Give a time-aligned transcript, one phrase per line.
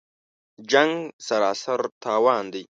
[0.71, 0.93] جـنګ
[1.27, 2.63] سراسر تاوان دی